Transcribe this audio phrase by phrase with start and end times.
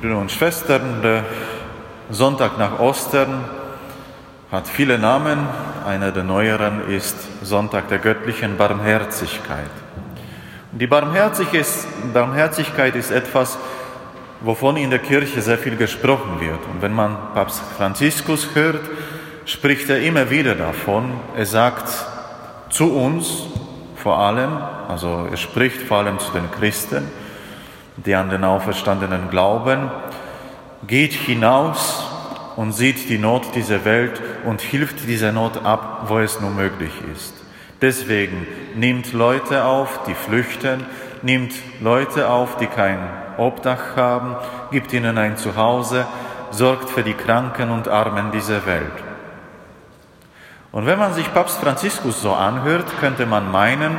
[0.00, 1.24] Brüder und Schwestern, der
[2.08, 3.44] Sonntag nach Ostern
[4.50, 5.46] hat viele Namen.
[5.86, 9.68] Einer der neueren ist Sonntag der göttlichen Barmherzigkeit.
[10.72, 13.58] Die Barmherzigkeit ist etwas,
[14.40, 16.60] wovon in der Kirche sehr viel gesprochen wird.
[16.72, 18.80] Und wenn man Papst Franziskus hört,
[19.44, 21.12] spricht er immer wieder davon.
[21.36, 21.92] Er sagt
[22.70, 23.42] zu uns
[23.96, 27.06] vor allem, also er spricht vor allem zu den Christen,
[28.06, 29.90] die an den Auferstandenen glauben,
[30.86, 32.06] geht hinaus
[32.56, 36.92] und sieht die Not dieser Welt und hilft dieser Not ab, wo es nur möglich
[37.14, 37.34] ist.
[37.80, 40.84] Deswegen nimmt Leute auf, die flüchten,
[41.22, 42.98] nimmt Leute auf, die kein
[43.38, 44.36] Obdach haben,
[44.70, 46.06] gibt ihnen ein Zuhause,
[46.50, 48.92] sorgt für die Kranken und Armen dieser Welt.
[50.72, 53.96] Und wenn man sich Papst Franziskus so anhört, könnte man meinen,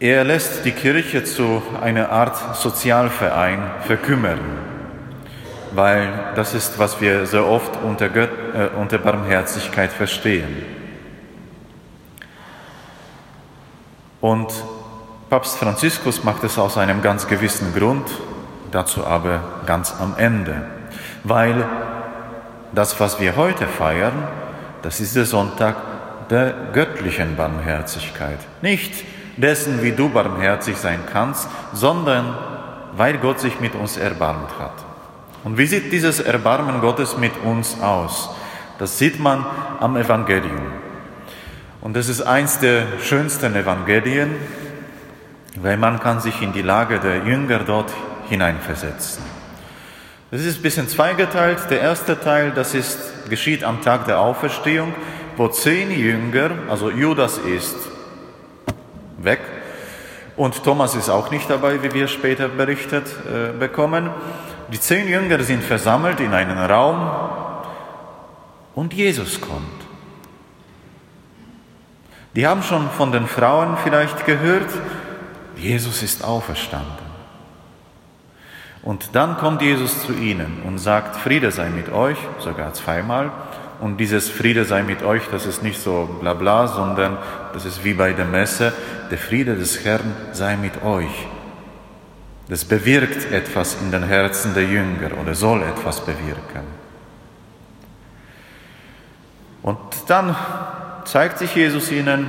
[0.00, 4.40] er lässt die Kirche zu einer Art Sozialverein verkümmern,
[5.72, 10.64] weil das ist, was wir sehr oft unter, Gött, äh, unter Barmherzigkeit verstehen.
[14.22, 14.50] Und
[15.28, 18.10] Papst Franziskus macht es aus einem ganz gewissen Grund,
[18.70, 20.62] dazu aber ganz am Ende,
[21.24, 21.66] weil
[22.72, 24.28] das, was wir heute feiern,
[24.80, 25.76] das ist der Sonntag
[26.30, 28.38] der göttlichen Barmherzigkeit.
[28.62, 29.04] Nicht
[29.40, 32.36] dessen, wie du barmherzig sein kannst, sondern
[32.96, 34.74] weil Gott sich mit uns erbarmt hat.
[35.44, 38.30] Und wie sieht dieses Erbarmen Gottes mit uns aus?
[38.78, 39.44] Das sieht man
[39.78, 40.72] am Evangelium.
[41.80, 44.34] Und das ist eins der schönsten Evangelien,
[45.56, 47.90] weil man kann sich in die Lage der Jünger dort
[48.28, 49.22] hineinversetzen.
[50.30, 51.58] Das ist ein bisschen zweigeteilt.
[51.70, 54.94] Der erste Teil, das ist, geschieht am Tag der Auferstehung,
[55.36, 57.76] wo zehn Jünger, also Judas ist
[59.24, 59.40] weg.
[60.36, 64.10] Und Thomas ist auch nicht dabei, wie wir später berichtet äh, bekommen.
[64.72, 67.10] Die zehn Jünger sind versammelt in einen Raum
[68.74, 69.80] und Jesus kommt.
[72.36, 74.70] Die haben schon von den Frauen vielleicht gehört,
[75.56, 77.10] Jesus ist auferstanden.
[78.82, 83.30] Und dann kommt Jesus zu ihnen und sagt, Friede sei mit euch, sogar zweimal.
[83.80, 87.16] Und dieses Friede sei mit euch, das ist nicht so bla bla, sondern
[87.54, 88.72] das ist wie bei der Messe,
[89.10, 91.26] der Friede des Herrn sei mit euch.
[92.48, 96.80] Das bewirkt etwas in den Herzen der Jünger oder soll etwas bewirken.
[99.62, 100.34] Und dann
[101.04, 102.28] zeigt sich Jesus ihnen,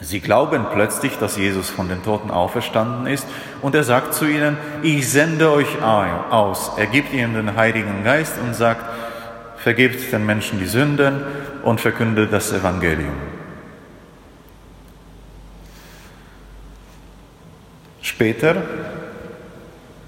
[0.00, 3.26] sie glauben plötzlich, dass Jesus von den Toten auferstanden ist
[3.62, 6.72] und er sagt zu ihnen, ich sende euch aus.
[6.76, 8.84] Er gibt ihnen den Heiligen Geist und sagt,
[9.62, 11.22] vergebt den Menschen die Sünden
[11.62, 13.14] und verkündet das Evangelium.
[18.00, 18.62] Später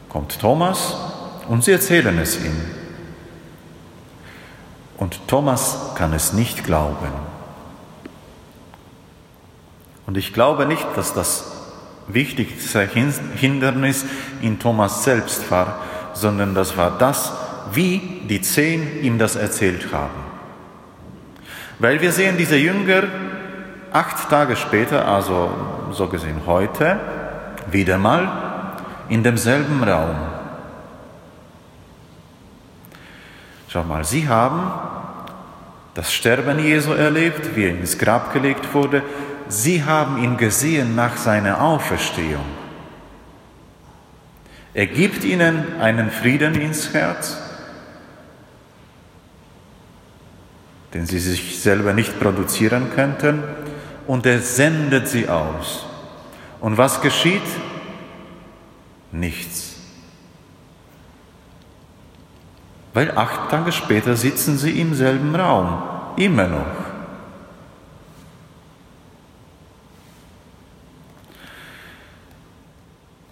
[0.09, 0.97] kommt Thomas
[1.49, 2.57] und sie erzählen es ihm.
[4.97, 7.13] Und Thomas kann es nicht glauben.
[10.07, 11.53] Und ich glaube nicht, dass das
[12.09, 14.05] wichtigste Hindernis
[14.41, 15.81] in Thomas selbst war,
[16.15, 17.33] sondern das war das,
[17.75, 20.23] wie die zehn ihm das erzählt haben.
[21.79, 23.05] Weil wir sehen diese Jünger
[23.93, 25.51] acht Tage später, also
[25.93, 26.99] so gesehen heute,
[27.71, 28.77] wieder mal
[29.09, 30.17] in demselben Raum.
[33.69, 34.71] Schau mal, sie haben
[35.95, 39.03] das Sterben Jesu erlebt, wie er ins Grab gelegt wurde.
[39.49, 42.45] Sie haben ihn gesehen nach seiner Auferstehung.
[44.75, 47.42] Er gibt ihnen einen Frieden ins Herz,
[50.95, 53.43] den sie sich selber nicht produzieren könnten,
[54.07, 55.87] und er sendet sie aus.
[56.61, 57.43] Und was geschieht?
[59.11, 59.77] Nichts.
[62.95, 65.83] Weil acht Tage später sitzen sie im selben Raum,
[66.17, 66.93] immer noch.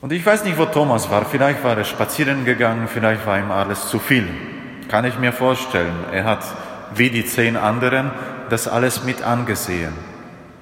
[0.00, 1.26] Und ich weiß nicht, wo Thomas war.
[1.26, 4.26] Vielleicht war er spazieren gegangen, vielleicht war ihm alles zu viel.
[4.88, 5.92] Kann ich mir vorstellen.
[6.10, 6.42] Er hat
[6.94, 8.10] wie die zehn anderen
[8.48, 9.92] das alles mit angesehen.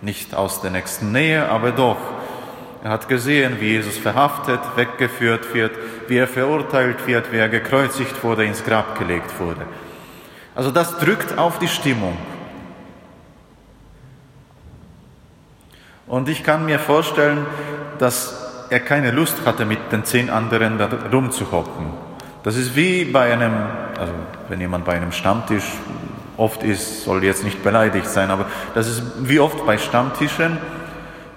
[0.02, 1.98] Nicht aus der nächsten Nähe, aber doch.
[2.84, 5.72] Er hat gesehen, wie Jesus verhaftet, weggeführt wird,
[6.06, 9.62] wie er verurteilt wird, wie er gekreuzigt wurde, ins Grab gelegt wurde.
[10.54, 12.16] Also das drückt auf die Stimmung.
[16.06, 17.46] Und ich kann mir vorstellen,
[17.98, 21.86] dass er keine Lust hatte, mit den zehn anderen da rumzuhocken.
[22.42, 23.52] Das ist wie bei einem,
[23.98, 24.12] also
[24.48, 25.64] wenn jemand bei einem Stammtisch
[26.38, 30.58] oft ist, soll jetzt nicht beleidigt sein, aber das ist wie oft bei Stammtischen,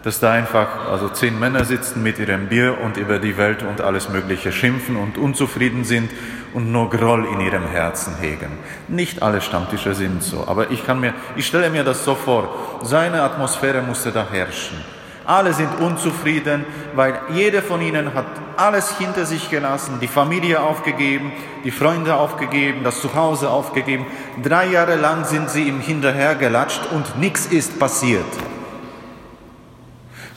[0.03, 3.81] dass da einfach also zehn Männer sitzen mit ihrem Bier und über die Welt und
[3.81, 6.09] alles Mögliche schimpfen und unzufrieden sind
[6.53, 8.57] und nur Groll in ihrem Herzen hegen.
[8.87, 12.79] Nicht alle Stammtische sind so, aber ich kann mir, ich stelle mir das so vor.
[12.81, 14.77] Seine Atmosphäre musste da herrschen.
[15.25, 16.65] Alle sind unzufrieden,
[16.95, 18.25] weil jeder von ihnen hat
[18.57, 21.31] alles hinter sich gelassen, die Familie aufgegeben,
[21.63, 24.05] die Freunde aufgegeben, das Zuhause aufgegeben.
[24.41, 28.25] Drei Jahre lang sind sie ihm hinterhergelatscht und nichts ist passiert.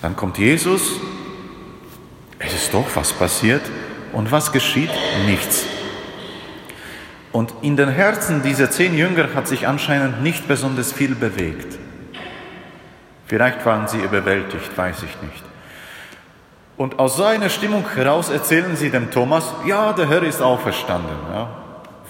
[0.02, 1.00] Dann kommt Jesus,
[2.38, 3.62] es ist doch was passiert
[4.12, 4.90] und was geschieht?
[5.24, 5.64] Nichts.
[7.32, 11.78] Und in den Herzen dieser zehn Jünger hat sich anscheinend nicht besonders viel bewegt.
[13.34, 15.42] Vielleicht waren sie überwältigt, weiß ich nicht.
[16.76, 21.16] Und aus so einer Stimmung heraus erzählen sie dem Thomas, ja, der Herr ist auferstanden.
[21.32, 21.48] Ja.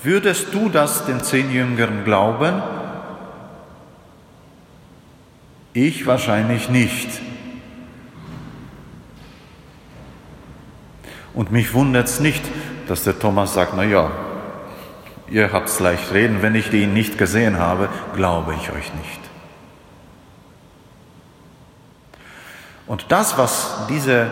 [0.03, 2.63] Würdest du das den zehn Jüngern glauben?
[5.73, 7.09] Ich wahrscheinlich nicht.
[11.33, 12.45] Und mich wundert es nicht,
[12.87, 14.11] dass der Thomas sagt, na ja,
[15.31, 19.25] ihr habt es leicht reden, wenn ich ihn nicht gesehen habe, glaube ich euch nicht.
[22.87, 24.31] Und das, was diese,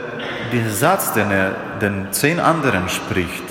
[0.53, 1.51] dieser Satz, den er
[1.81, 3.45] den zehn anderen spricht,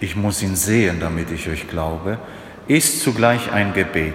[0.00, 2.18] ich muss ihn sehen, damit ich euch glaube,
[2.66, 4.14] ist zugleich ein Gebet.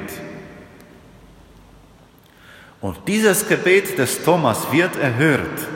[2.79, 5.67] Und dieses Gebet des Thomas wird erhört.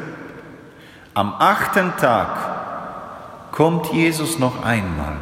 [1.14, 5.16] Am achten Tag kommt Jesus noch einmal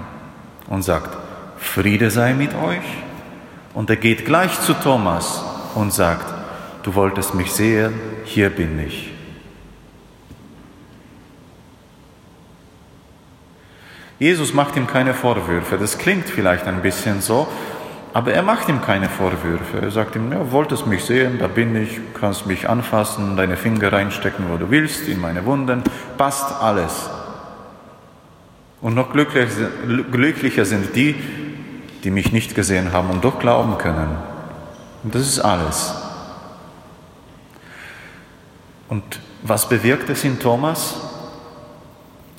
[0.68, 1.16] und sagt,
[1.58, 2.84] Friede sei mit euch.
[3.74, 5.44] Und er geht gleich zu Thomas
[5.76, 6.35] und sagt,
[6.86, 7.94] du wolltest mich sehen,
[8.26, 9.12] hier bin ich.
[14.20, 15.78] Jesus macht ihm keine Vorwürfe.
[15.78, 17.48] Das klingt vielleicht ein bisschen so,
[18.14, 19.82] aber er macht ihm keine Vorwürfe.
[19.82, 23.92] Er sagt ihm, ja, wolltest mich sehen, da bin ich, kannst mich anfassen, deine Finger
[23.92, 25.84] reinstecken, wo du willst, in meine Wunden,
[26.18, 27.10] passt alles.
[28.80, 31.16] Und noch glücklicher sind die,
[32.04, 34.16] die mich nicht gesehen haben und doch glauben können.
[35.04, 36.05] Und das ist alles.
[38.90, 39.04] Und
[39.44, 40.96] was bewirkt es in Thomas?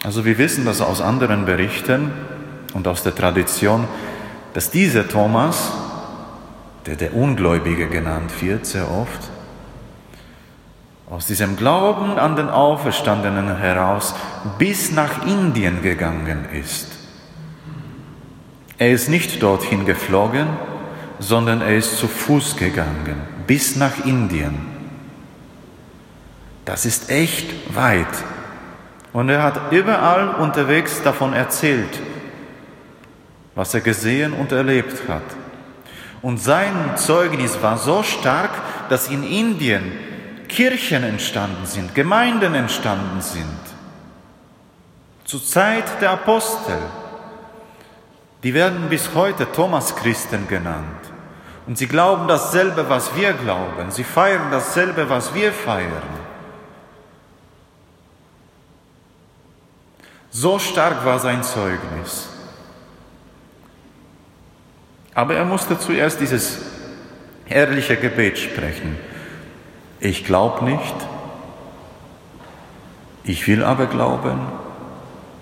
[0.05, 2.13] Also wir wissen das aus anderen Berichten
[2.75, 3.89] und aus der Tradition,
[4.55, 5.73] dass dieser Thomas,
[6.87, 9.31] der der Ungläubige genannt wird sehr oft,
[11.09, 14.15] aus diesem Glauben an den Auferstandenen heraus
[14.59, 16.89] bis nach Indien gegangen ist.
[18.79, 20.49] Er ist nicht dorthin geflogen,
[21.19, 23.17] sondern er ist zu Fuß gegangen,
[23.47, 24.76] bis nach Indien.
[26.67, 28.07] Das ist echt weit.
[29.13, 31.99] Und er hat überall unterwegs davon erzählt,
[33.55, 35.23] was er gesehen und erlebt hat.
[36.23, 38.51] Und sein Zeugnis war so stark,
[38.91, 39.93] dass in Indien
[40.49, 43.47] Kirchen entstanden sind, Gemeinden entstanden sind.
[45.25, 46.79] Zur Zeit der Apostel.
[48.43, 50.85] Die werden bis heute Thomas-Christen genannt.
[51.67, 53.91] Und sie glauben dasselbe, was wir glauben.
[53.91, 56.16] Sie feiern dasselbe, was wir feiern.
[60.39, 62.29] So stark war sein Zeugnis.
[65.15, 66.59] Aber er musste zuerst dieses
[67.49, 68.99] ehrliche Gebet sprechen.
[69.99, 70.95] Ich glaube nicht,
[73.25, 74.39] ich will aber glauben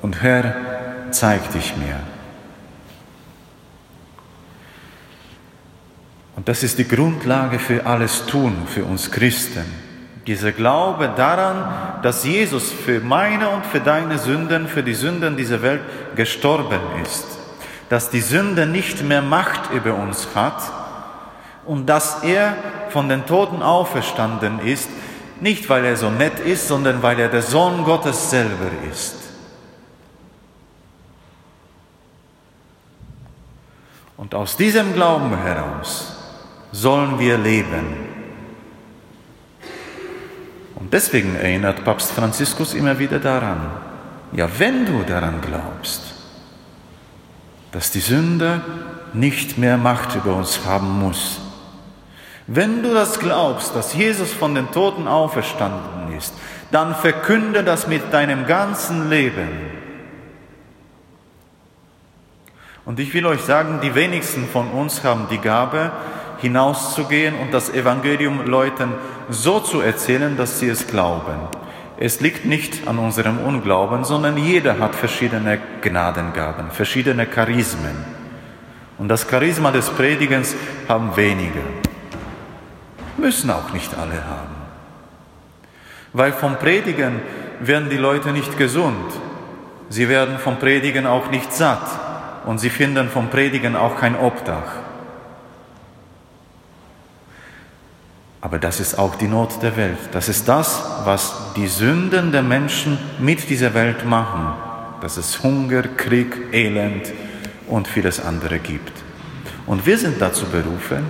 [0.01, 0.55] und Herr,
[1.11, 1.99] zeig dich mir.
[6.37, 9.65] Und das ist die Grundlage für alles Tun für uns Christen.
[10.27, 15.61] Dieser Glaube daran, dass Jesus für meine und für deine Sünden, für die Sünden dieser
[15.63, 15.83] Welt
[16.17, 17.35] gestorben ist
[17.89, 20.63] dass die Sünde nicht mehr Macht über uns hat
[21.65, 22.57] und dass er
[22.91, 24.89] von den Toten auferstanden ist,
[25.41, 29.17] nicht weil er so nett ist, sondern weil er der Sohn Gottes selber ist.
[34.17, 36.17] Und aus diesem Glauben heraus
[36.73, 38.14] sollen wir leben.
[40.85, 43.59] Und deswegen erinnert Papst Franziskus immer wieder daran,
[44.33, 46.13] ja, wenn du daran glaubst,
[47.73, 48.61] dass die Sünde
[49.15, 51.41] nicht mehr Macht über uns haben muss.
[52.47, 56.35] Wenn du das glaubst, dass Jesus von den Toten auferstanden ist,
[56.71, 59.49] dann verkünde das mit deinem ganzen Leben.
[62.85, 65.93] Und ich will euch sagen, die wenigsten von uns haben die Gabe,
[66.39, 68.93] hinauszugehen und das Evangelium Leuten
[69.31, 71.49] so zu erzählen, dass sie es glauben.
[71.97, 78.05] Es liegt nicht an unserem Unglauben, sondern jeder hat verschiedene Gnadengaben, verschiedene Charismen.
[78.99, 80.55] Und das Charisma des Predigens
[80.89, 81.61] haben wenige.
[83.17, 84.55] Müssen auch nicht alle haben.
[86.13, 87.23] Weil vom Predigen
[87.61, 89.13] werden die Leute nicht gesund.
[89.89, 91.87] Sie werden vom Predigen auch nicht satt.
[92.45, 94.75] Und sie finden vom Predigen auch kein Obdach.
[98.45, 99.97] Aber das ist auch die Not der Welt.
[100.13, 104.53] Das ist das, was die Sünden der Menschen mit dieser Welt machen.
[105.01, 107.11] Dass es Hunger, Krieg, Elend
[107.69, 108.93] und vieles andere gibt.
[109.65, 111.07] Und wir sind dazu berufen,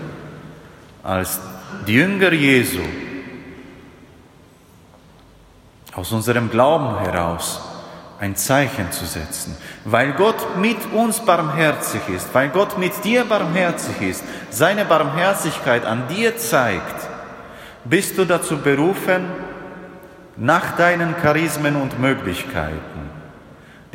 [1.03, 1.41] als
[1.89, 2.83] die Jünger Jesu
[5.93, 7.61] aus unserem Glauben heraus
[8.21, 14.01] ein Zeichen zu setzen, weil Gott mit uns barmherzig ist, weil Gott mit dir barmherzig
[14.03, 17.04] ist, seine Barmherzigkeit an dir zeigt,
[17.85, 19.25] bist du dazu berufen,
[20.37, 23.05] nach deinen Charismen und Möglichkeiten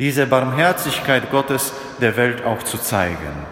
[0.00, 3.46] diese Barmherzigkeit Gottes der Welt auch zu zeigen.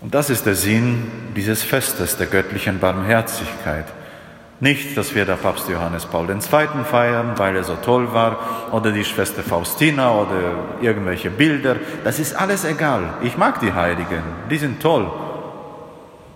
[0.00, 3.86] Und das ist der Sinn dieses Festes der göttlichen Barmherzigkeit.
[4.58, 6.40] Nicht, dass wir der Papst Johannes Paul II.
[6.84, 11.76] feiern, weil er so toll war, oder die Schwester Faustina oder irgendwelche Bilder.
[12.02, 13.14] Das ist alles egal.
[13.22, 15.08] Ich mag die Heiligen, die sind toll.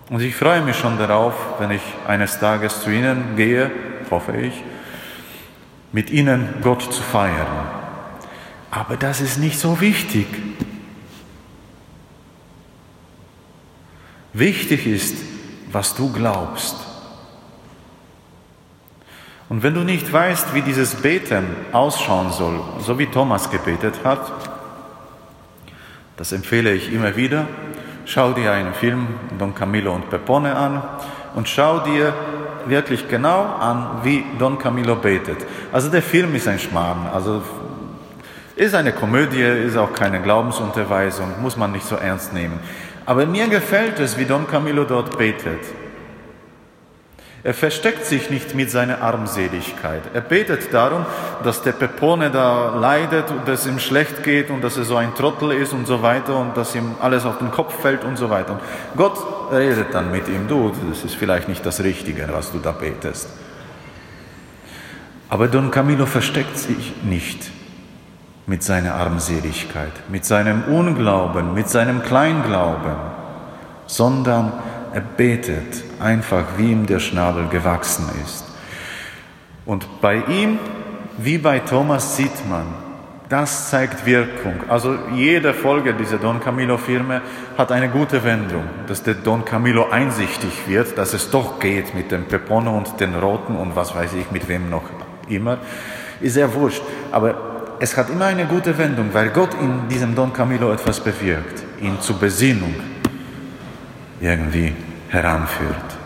[0.09, 3.69] Und ich freue mich schon darauf, wenn ich eines Tages zu ihnen gehe,
[4.09, 4.53] hoffe ich,
[5.91, 7.47] mit ihnen Gott zu feiern.
[8.71, 10.27] Aber das ist nicht so wichtig.
[14.33, 15.15] Wichtig ist,
[15.71, 16.75] was du glaubst.
[19.49, 24.31] Und wenn du nicht weißt, wie dieses Beten ausschauen soll, so wie Thomas gebetet hat,
[26.17, 27.47] das empfehle ich immer wieder,
[28.07, 29.05] schau dir einen Film
[29.37, 30.81] Don Camillo und Pepone an
[31.35, 32.13] und schau dir
[32.65, 35.37] wirklich genau an, wie Don Camillo betet.
[35.71, 37.43] Also der Film ist ein Schmarrn, also
[38.55, 42.59] ist eine Komödie, ist auch keine Glaubensunterweisung, muss man nicht so ernst nehmen.
[43.05, 45.61] Aber mir gefällt es, wie Don Camillo dort betet.
[47.43, 50.01] Er versteckt sich nicht mit seiner Armseligkeit.
[50.13, 51.05] Er betet darum,
[51.43, 55.13] dass der Pepone da leidet und dass ihm schlecht geht und dass er so ein
[55.15, 58.29] Trottel ist und so weiter und dass ihm alles auf den Kopf fällt und so
[58.29, 58.53] weiter.
[58.53, 58.61] Und
[58.95, 59.17] Gott
[59.51, 63.29] redet dann mit ihm, du, das ist vielleicht nicht das Richtige, was du da betest.
[65.29, 67.51] Aber Don Camillo versteckt sich nicht
[68.45, 72.93] mit seiner Armseligkeit, mit seinem Unglauben, mit seinem Kleinglauben,
[73.85, 74.53] sondern
[74.97, 78.45] er betet einfach, wie ihm der Schnabel gewachsen ist.
[79.63, 80.57] Und bei ihm,
[81.19, 82.65] wie bei Thomas, sieht man,
[83.29, 84.55] das zeigt Wirkung.
[84.67, 87.21] Also jede Folge dieser Don Camillo-Filme
[87.55, 92.11] hat eine gute Wendung, dass der Don Camillo einsichtig wird, dass es doch geht mit
[92.11, 94.89] dem Pepone und den Roten und was weiß ich, mit wem noch
[95.29, 95.59] immer.
[96.21, 96.81] Ist sehr wurscht.
[97.11, 101.61] Aber es hat immer eine gute Wendung, weil Gott in diesem Don Camillo etwas bewirkt,
[101.81, 102.73] ihn zur Besinnung
[104.19, 104.73] irgendwie
[105.09, 105.97] heranführt.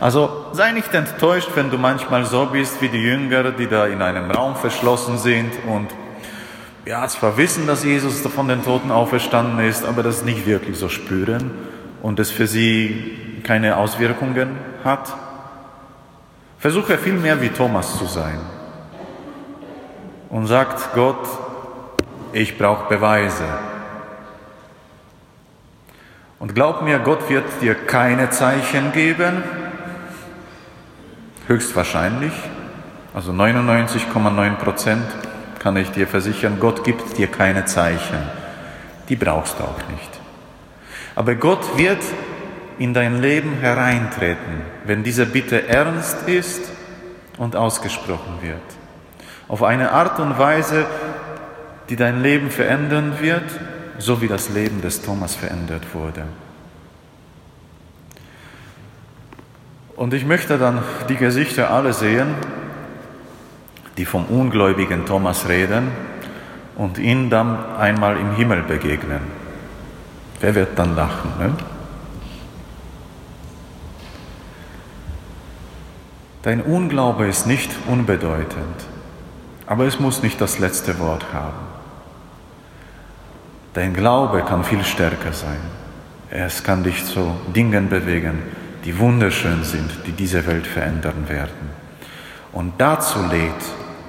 [0.00, 4.02] Also sei nicht enttäuscht, wenn du manchmal so bist wie die Jünger, die da in
[4.02, 5.88] einem Raum verschlossen sind und
[6.84, 10.88] ja, zwar wissen, dass Jesus von den Toten auferstanden ist, aber das nicht wirklich so
[10.88, 11.52] spüren
[12.02, 15.14] und es für sie keine Auswirkungen hat.
[16.58, 18.40] Versuche vielmehr wie Thomas zu sein
[20.30, 21.28] und sagt Gott,
[22.32, 23.44] ich brauche Beweise.
[26.42, 29.44] Und glaub mir, Gott wird dir keine Zeichen geben,
[31.46, 32.32] höchstwahrscheinlich,
[33.14, 35.06] also 99,9 Prozent
[35.60, 38.18] kann ich dir versichern, Gott gibt dir keine Zeichen.
[39.08, 40.10] Die brauchst du auch nicht.
[41.14, 42.02] Aber Gott wird
[42.76, 46.72] in dein Leben hereintreten, wenn diese Bitte ernst ist
[47.38, 48.60] und ausgesprochen wird
[49.46, 50.86] auf eine Art und Weise,
[51.90, 53.44] die dein Leben verändern wird,
[53.98, 56.24] so wie das Leben des Thomas verändert wurde.
[59.96, 62.34] Und ich möchte dann die Gesichter alle sehen,
[63.96, 65.88] die vom ungläubigen Thomas reden
[66.76, 69.20] und ihn dann einmal im Himmel begegnen.
[70.40, 71.30] Wer wird dann lachen?
[71.38, 71.54] Ne?
[76.42, 78.86] Dein Unglaube ist nicht unbedeutend.
[79.66, 81.71] Aber es muss nicht das letzte Wort haben.
[83.74, 85.60] Dein Glaube kann viel stärker sein.
[86.30, 88.42] Es kann dich zu Dingen bewegen,
[88.84, 91.70] die wunderschön sind, die diese Welt verändern werden.
[92.52, 93.64] Und dazu lädt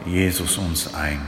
[0.06, 1.22] Jesus uns ein.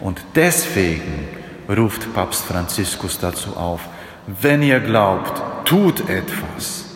[0.00, 1.28] Und deswegen
[1.68, 3.80] ruft Papst Franziskus dazu auf,
[4.26, 6.88] wenn ihr glaubt, tut etwas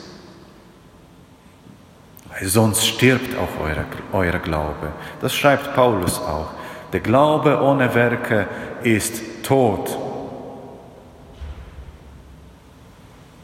[2.49, 4.93] sonst stirbt auch euer, euer Glaube.
[5.21, 6.49] Das schreibt Paulus auch.
[6.93, 8.47] Der Glaube ohne Werke
[8.83, 9.97] ist tot.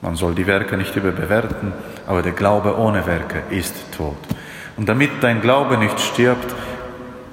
[0.09, 1.75] Man soll die Werke nicht überbewerten,
[2.07, 4.17] aber der Glaube ohne Werke ist tot.
[4.79, 6.55] Und damit dein Glaube nicht stirbt,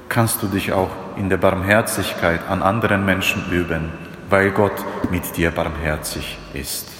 [0.09, 3.93] kannst du dich auch in der Barmherzigkeit an anderen Menschen üben,
[4.29, 4.73] weil Gott
[5.09, 6.94] mit dir barmherzig ist.